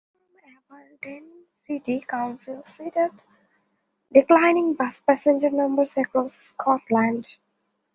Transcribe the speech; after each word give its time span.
A 0.03 0.39
councillor 0.43 0.59
from 0.67 0.77
Aberdeen 0.79 1.45
City 1.47 2.01
Council 2.01 2.63
cited 2.63 3.11
declining 4.11 4.73
bus 4.73 4.99
passenger 4.99 5.51
numbers 5.51 5.95
across 5.95 6.33
Scotland. 6.33 7.29